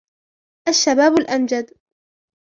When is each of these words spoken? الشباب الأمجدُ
الشباب 0.67 1.19
الأمجدُ 1.19 1.73